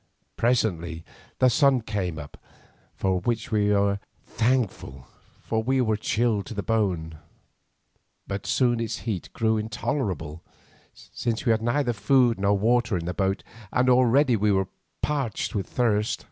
Presently 0.35 1.05
the 1.37 1.47
sun 1.47 1.81
came 1.81 2.17
up, 2.17 2.35
for 2.95 3.19
which 3.19 3.45
at 3.45 3.49
first 3.51 3.51
we 3.51 3.69
were 3.69 3.99
thankful, 4.25 5.05
for 5.43 5.61
we 5.61 5.79
were 5.79 5.95
chilled 5.95 6.47
to 6.47 6.55
the 6.55 6.63
bone, 6.63 7.19
but 8.25 8.47
soon 8.47 8.79
its 8.79 9.01
heat 9.01 9.31
grew 9.33 9.57
intolerable, 9.57 10.41
since 10.91 11.45
we 11.45 11.51
had 11.51 11.61
neither 11.61 11.93
food 11.93 12.39
nor 12.39 12.57
water 12.57 12.97
in 12.97 13.05
the 13.05 13.13
boat, 13.13 13.43
and 13.71 13.91
already 13.91 14.35
we 14.35 14.51
were 14.51 14.69
parched 15.03 15.53
with 15.53 15.67
thirst. 15.67 16.19